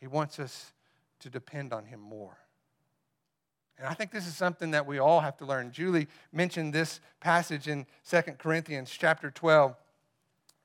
[0.00, 0.72] He wants us
[1.20, 2.36] to depend on Him more.
[3.78, 5.70] And I think this is something that we all have to learn.
[5.70, 9.76] Julie mentioned this passage in 2 Corinthians chapter 12,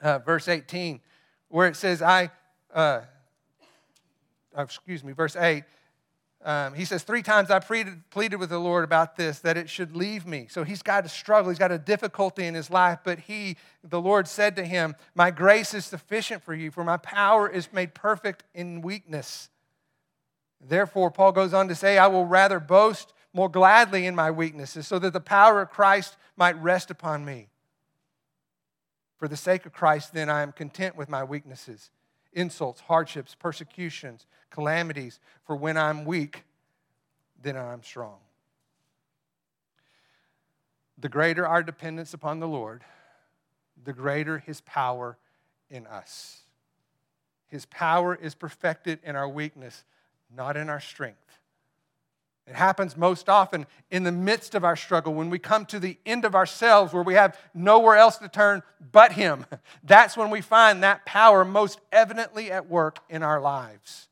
[0.02, 1.00] uh, verse 18,
[1.50, 2.32] where it says, I,
[2.74, 3.02] uh,
[4.58, 5.64] excuse me, verse 8,
[6.44, 9.70] um, he says, Three times I pleaded, pleaded with the Lord about this, that it
[9.70, 10.48] should leave me.
[10.50, 14.02] So he's got a struggle, he's got a difficulty in his life, but he, the
[14.02, 17.94] Lord said to him, My grace is sufficient for you, for my power is made
[17.94, 19.50] perfect in weakness.
[20.66, 24.88] Therefore, Paul goes on to say, I will rather boast more gladly in my weaknesses,
[24.88, 27.50] so that the power of Christ might rest upon me.
[29.18, 31.92] For the sake of Christ, then, I am content with my weaknesses
[32.36, 36.44] insults, hardships, persecutions, calamities, for when I'm weak,
[37.42, 38.18] then I'm strong.
[40.98, 42.84] The greater our dependence upon the Lord,
[43.84, 45.18] the greater his power
[45.70, 46.42] in us.
[47.48, 49.84] His power is perfected in our weakness,
[50.36, 51.18] not in our strength.
[52.46, 55.98] It happens most often in the midst of our struggle when we come to the
[56.06, 59.46] end of ourselves where we have nowhere else to turn but Him.
[59.84, 64.10] That's when we find that power most evidently at work in our lives,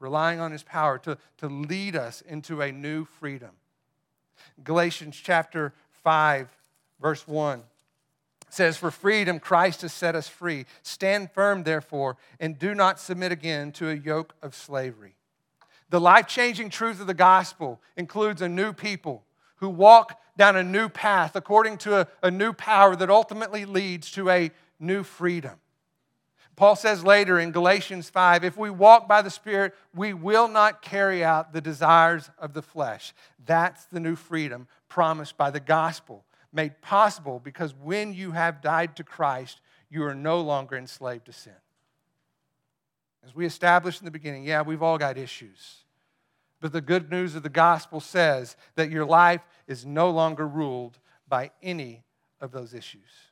[0.00, 3.50] relying on His power to, to lead us into a new freedom.
[4.64, 6.48] Galatians chapter 5,
[7.00, 7.62] verse 1
[8.54, 10.66] says, For freedom Christ has set us free.
[10.82, 15.16] Stand firm, therefore, and do not submit again to a yoke of slavery.
[15.90, 19.24] The life changing truth of the gospel includes a new people
[19.56, 24.10] who walk down a new path according to a, a, new power that ultimately leads
[24.12, 25.58] to a new freedom.
[26.56, 30.82] Paul says later in Galatians 5 if we walk by the Spirit, we will not
[30.82, 33.12] carry out the desires of the flesh.
[33.44, 38.96] That's the new freedom promised by the gospel, made possible because when you have died
[38.96, 41.52] to Christ, you are no longer enslaved to sin.
[43.24, 45.84] As we established in the beginning, yeah, we've all got issues.
[46.60, 50.98] But the good news of the gospel says that your life is no longer ruled
[51.28, 52.04] by any
[52.40, 53.29] of those issues.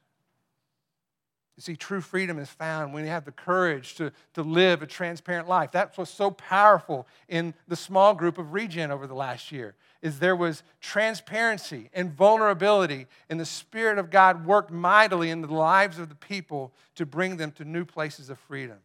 [1.58, 4.86] You see, true freedom is found when you have the courage to, to live a
[4.86, 5.72] transparent life.
[5.72, 10.20] That's what's so powerful in the small group of Regen over the last year, is
[10.20, 15.98] there was transparency and vulnerability, and the Spirit of God worked mightily in the lives
[15.98, 18.78] of the people to bring them to new places of freedom.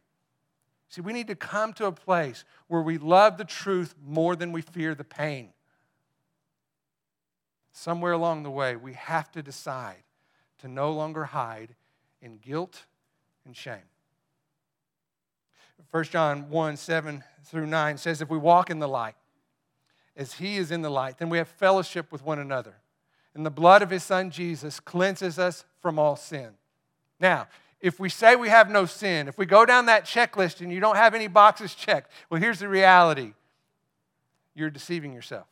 [0.90, 4.52] See, we need to come to a place where we love the truth more than
[4.52, 5.50] we fear the pain.
[7.72, 10.02] Somewhere along the way, we have to decide
[10.58, 11.76] to no longer hide
[12.24, 12.86] in guilt
[13.46, 13.84] and shame.
[15.92, 19.16] 1 John 1 7 through 9 says, If we walk in the light,
[20.16, 22.76] as he is in the light, then we have fellowship with one another.
[23.36, 26.52] And the blood of his son Jesus cleanses us from all sin.
[27.20, 27.48] Now,
[27.82, 30.80] if we say we have no sin, if we go down that checklist and you
[30.80, 33.34] don't have any boxes checked, well, here's the reality
[34.56, 35.48] you're deceiving yourself.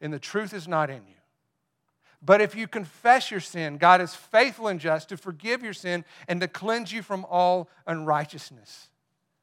[0.00, 1.15] And the truth is not in you.
[2.22, 6.04] But if you confess your sin, God is faithful and just to forgive your sin
[6.28, 8.88] and to cleanse you from all unrighteousness.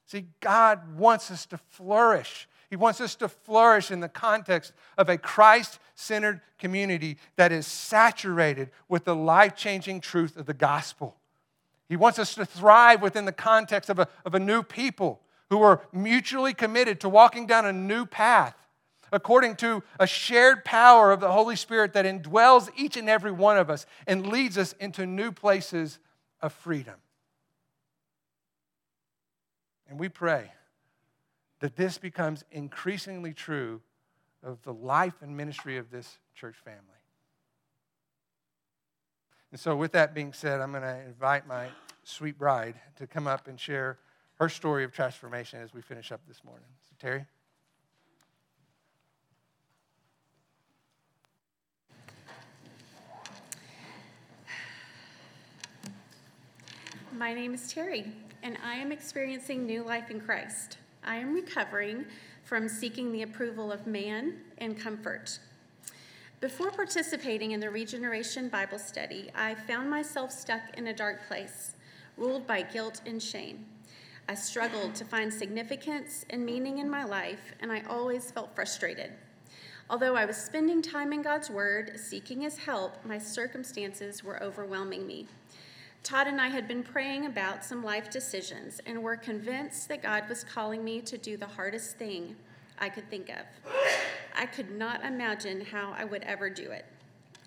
[0.05, 2.47] See, God wants us to flourish.
[2.69, 7.67] He wants us to flourish in the context of a Christ centered community that is
[7.67, 11.17] saturated with the life changing truth of the gospel.
[11.88, 15.61] He wants us to thrive within the context of a, of a new people who
[15.61, 18.55] are mutually committed to walking down a new path,
[19.14, 23.57] according to a shared power of the Holy Spirit that indwells each and every one
[23.57, 25.99] of us and leads us into new places
[26.41, 26.95] of freedom.
[29.88, 30.51] And we pray
[31.59, 33.82] that this becomes increasingly true
[34.41, 36.80] of the life and ministry of this church family.
[39.51, 41.68] And so, with that being said, I'm going to invite my
[42.03, 43.99] sweet bride to come up and share
[44.39, 46.66] her story of transformation as we finish up this morning.
[46.89, 47.26] So, Terry?
[57.18, 58.11] My name is Terry,
[58.41, 60.78] and I am experiencing new life in Christ.
[61.03, 62.05] I am recovering
[62.43, 65.38] from seeking the approval of man and comfort.
[66.39, 71.76] Before participating in the Regeneration Bible study, I found myself stuck in a dark place,
[72.18, 73.68] ruled by guilt and shame.
[74.28, 79.11] I struggled to find significance and meaning in my life, and I always felt frustrated.
[79.88, 85.05] Although I was spending time in God's Word, seeking His help, my circumstances were overwhelming
[85.05, 85.28] me.
[86.04, 90.28] Todd and I had been praying about some life decisions and were convinced that God
[90.28, 92.36] was calling me to do the hardest thing
[92.78, 93.45] I could think of.
[94.36, 96.86] I could not imagine how I would ever do it.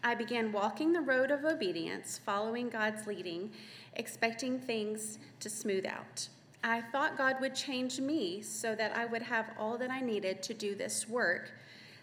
[0.03, 3.51] I began walking the road of obedience, following God's leading,
[3.95, 6.27] expecting things to smooth out.
[6.65, 10.43] I thought God would change me so that I would have all that I needed
[10.45, 11.51] to do this work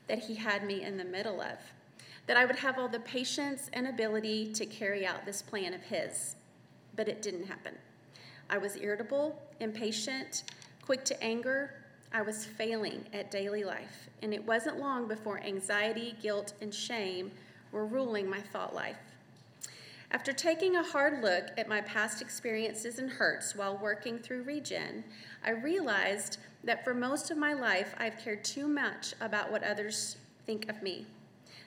[0.08, 1.58] that He had me in the middle of,
[2.28, 5.82] that I would have all the patience and ability to carry out this plan of
[5.82, 6.36] His
[6.96, 7.76] but it didn't happen.
[8.50, 10.44] I was irritable, impatient,
[10.82, 11.74] quick to anger.
[12.12, 17.32] I was failing at daily life, and it wasn't long before anxiety, guilt, and shame
[17.72, 18.98] were ruling my thought life.
[20.12, 25.04] After taking a hard look at my past experiences and hurts while working through Regen,
[25.44, 30.18] I realized that for most of my life, I've cared too much about what others
[30.46, 31.08] think of me.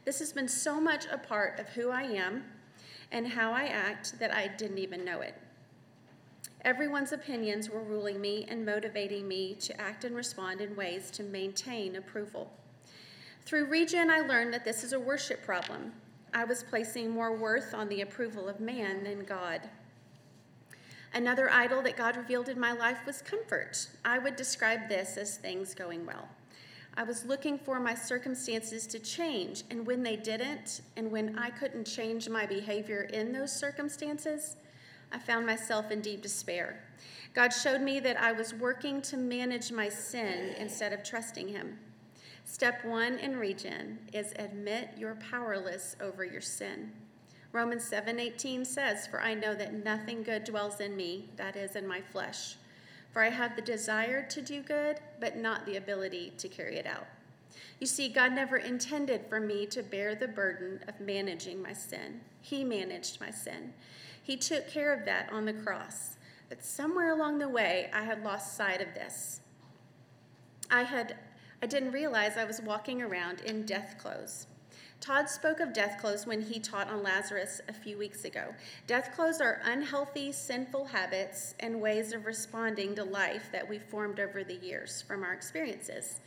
[0.04, 2.44] This has been so much a part of who I am
[3.12, 5.34] and how I act that I didn't even know it.
[6.62, 11.22] Everyone's opinions were ruling me and motivating me to act and respond in ways to
[11.22, 12.52] maintain approval.
[13.44, 15.92] Through Regen, I learned that this is a worship problem.
[16.34, 19.60] I was placing more worth on the approval of man than God.
[21.14, 23.86] Another idol that God revealed in my life was comfort.
[24.04, 26.28] I would describe this as things going well.
[26.98, 31.50] I was looking for my circumstances to change, and when they didn't, and when I
[31.50, 34.56] couldn't change my behavior in those circumstances,
[35.12, 36.82] I found myself in deep despair.
[37.34, 41.78] God showed me that I was working to manage my sin instead of trusting Him.
[42.46, 46.92] Step one in regen is admit you're powerless over your sin.
[47.52, 51.86] Romans 7:18 says, "For I know that nothing good dwells in me, that is in
[51.86, 52.56] my flesh."
[53.16, 56.84] For I have the desire to do good, but not the ability to carry it
[56.84, 57.06] out.
[57.80, 62.20] You see, God never intended for me to bear the burden of managing my sin.
[62.42, 63.72] He managed my sin.
[64.22, 66.18] He took care of that on the cross.
[66.50, 69.40] But somewhere along the way, I had lost sight of this.
[70.70, 71.16] I had
[71.62, 74.46] I didn't realize I was walking around in death clothes.
[75.00, 78.54] Todd spoke of death clothes when he taught on Lazarus a few weeks ago.
[78.86, 84.18] Death clothes are unhealthy, sinful habits and ways of responding to life that we've formed
[84.18, 86.20] over the years from our experiences.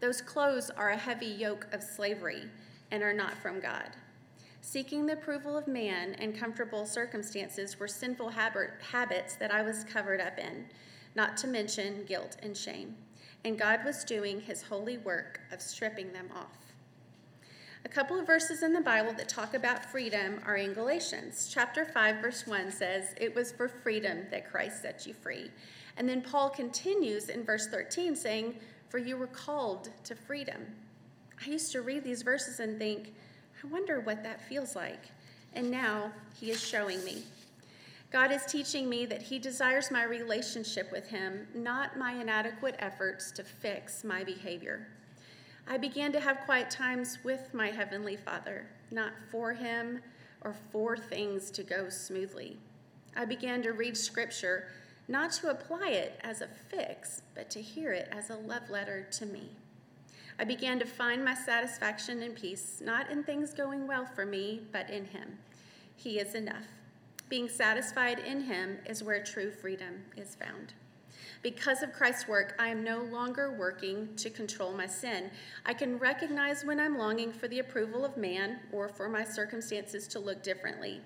[0.00, 2.44] Those clothes are a heavy yoke of slavery
[2.90, 3.90] and are not from God.
[4.60, 10.20] Seeking the approval of man and comfortable circumstances were sinful habits that I was covered
[10.20, 10.66] up in,
[11.14, 12.94] not to mention guilt and shame.
[13.44, 16.56] And God was doing his holy work of stripping them off.
[17.84, 21.50] A couple of verses in the Bible that talk about freedom are in Galatians.
[21.52, 25.50] Chapter 5, verse 1 says, It was for freedom that Christ set you free.
[25.96, 28.54] And then Paul continues in verse 13 saying,
[28.88, 30.64] For you were called to freedom.
[31.44, 33.14] I used to read these verses and think,
[33.62, 35.06] I wonder what that feels like.
[35.54, 37.24] And now he is showing me.
[38.12, 43.32] God is teaching me that He desires my relationship with Him, not my inadequate efforts
[43.32, 44.86] to fix my behavior.
[45.66, 50.00] I began to have quiet times with my Heavenly Father, not for Him
[50.42, 52.58] or for things to go smoothly.
[53.16, 54.68] I began to read Scripture,
[55.08, 59.06] not to apply it as a fix, but to hear it as a love letter
[59.12, 59.50] to me.
[60.38, 64.62] I began to find my satisfaction and peace, not in things going well for me,
[64.72, 65.38] but in Him.
[65.94, 66.66] He is enough.
[67.28, 70.74] Being satisfied in Him is where true freedom is found.
[71.42, 75.30] Because of Christ's work, I am no longer working to control my sin.
[75.66, 80.06] I can recognize when I'm longing for the approval of man or for my circumstances
[80.08, 81.00] to look differently.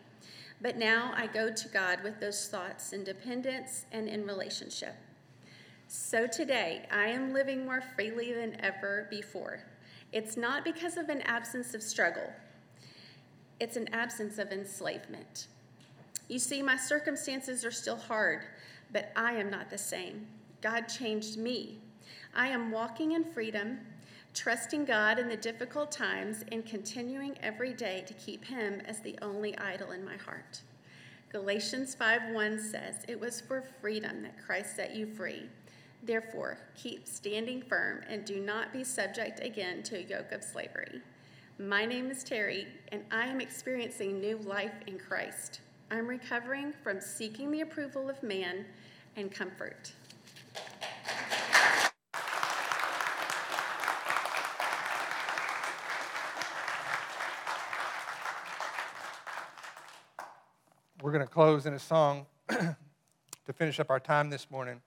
[0.61, 4.95] But now I go to God with those thoughts in dependence and in relationship.
[5.89, 9.61] So today, I am living more freely than ever before.
[10.12, 12.33] It's not because of an absence of struggle,
[13.61, 15.47] it's an absence of enslavement.
[16.29, 18.43] You see, my circumstances are still hard,
[18.93, 20.26] but I am not the same.
[20.61, 21.80] God changed me.
[22.34, 23.80] I am walking in freedom,
[24.34, 29.18] trusting God in the difficult times, and continuing every day to keep Him as the
[29.22, 30.61] only idol in my heart.
[31.30, 35.51] Galatians 5:1 says, "It was for freedom that Christ set you free.
[36.03, 41.03] Therefore, keep standing firm and do not be subject again to a yoke of slavery."
[41.59, 45.61] My name is Terry, and I am experiencing new life in Christ.
[45.89, 48.64] I'm recovering from seeking the approval of man
[49.14, 49.93] and comfort.
[61.01, 62.76] We're going to close in a song to
[63.55, 64.80] finish up our time this morning.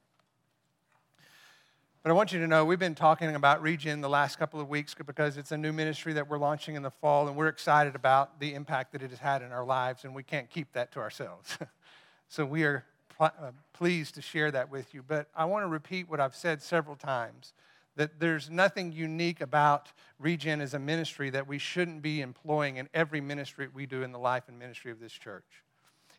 [2.01, 4.69] But I want you to know we've been talking about Regen the last couple of
[4.69, 7.93] weeks because it's a new ministry that we're launching in the fall, and we're excited
[7.93, 10.93] about the impact that it has had in our lives, and we can't keep that
[10.93, 11.57] to ourselves.
[12.29, 12.85] so we are
[13.17, 15.03] pl- uh, pleased to share that with you.
[15.05, 17.51] But I want to repeat what I've said several times
[17.97, 22.87] that there's nothing unique about Regen as a ministry that we shouldn't be employing in
[22.93, 25.65] every ministry we do in the life and ministry of this church.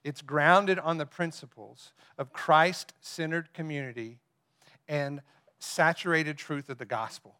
[0.04, 4.18] It's grounded on the principles of Christ centered community
[4.86, 5.22] and
[5.60, 7.36] saturated truth of the gospel.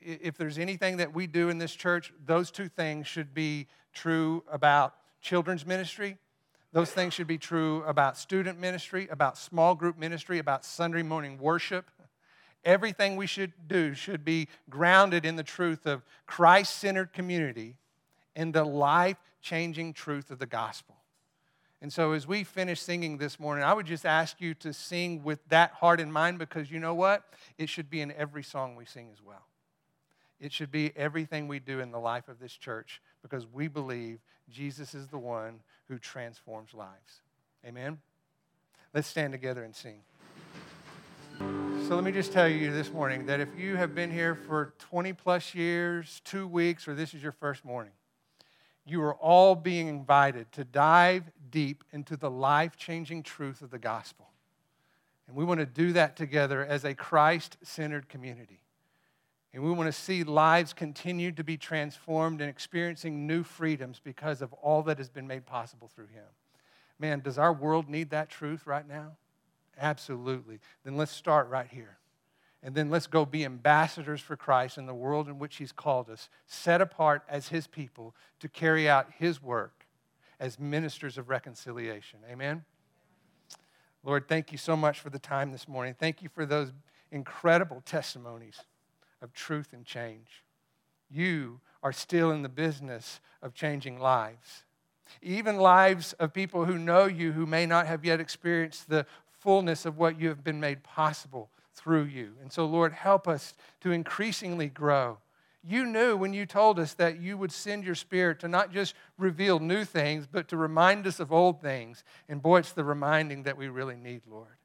[0.00, 4.44] If there's anything that we do in this church, those two things should be true
[4.50, 6.18] about children's ministry.
[6.72, 11.38] Those things should be true about student ministry, about small group ministry, about Sunday morning
[11.38, 11.90] worship.
[12.64, 17.76] Everything we should do should be grounded in the truth of Christ centered community
[18.36, 20.97] and the life changing truth of the gospel.
[21.80, 25.22] And so, as we finish singing this morning, I would just ask you to sing
[25.22, 27.22] with that heart in mind because you know what?
[27.56, 29.46] It should be in every song we sing as well.
[30.40, 34.18] It should be everything we do in the life of this church because we believe
[34.50, 37.22] Jesus is the one who transforms lives.
[37.64, 37.98] Amen?
[38.92, 40.00] Let's stand together and sing.
[41.38, 44.74] So, let me just tell you this morning that if you have been here for
[44.80, 47.92] 20 plus years, two weeks, or this is your first morning,
[48.90, 53.78] you are all being invited to dive deep into the life changing truth of the
[53.78, 54.30] gospel.
[55.26, 58.60] And we want to do that together as a Christ centered community.
[59.52, 64.42] And we want to see lives continue to be transformed and experiencing new freedoms because
[64.42, 66.24] of all that has been made possible through Him.
[66.98, 69.16] Man, does our world need that truth right now?
[69.80, 70.60] Absolutely.
[70.84, 71.98] Then let's start right here.
[72.62, 76.10] And then let's go be ambassadors for Christ in the world in which He's called
[76.10, 79.77] us, set apart as His people to carry out His work
[80.40, 82.20] as ministers of reconciliation.
[82.30, 82.64] Amen?
[84.04, 85.94] Lord, thank you so much for the time this morning.
[85.98, 86.72] Thank you for those
[87.10, 88.60] incredible testimonies
[89.20, 90.44] of truth and change.
[91.10, 94.64] You are still in the business of changing lives,
[95.22, 99.06] even lives of people who know you who may not have yet experienced the
[99.40, 102.32] fullness of what you have been made possible through you.
[102.40, 105.18] And so, Lord, help us to increasingly grow.
[105.64, 108.94] You knew when you told us that you would send your spirit to not just
[109.16, 112.04] reveal new things, but to remind us of old things.
[112.28, 114.56] And boy, it's the reminding that we really need, Lord.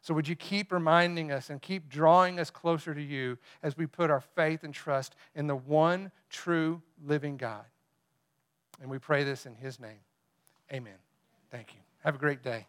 [0.00, 3.86] So, would you keep reminding us and keep drawing us closer to you as we
[3.86, 7.64] put our faith and trust in the one true living God?
[8.80, 10.00] And we pray this in His name.
[10.72, 10.98] Amen.
[11.52, 11.80] Thank you.
[12.02, 12.66] Have a great day.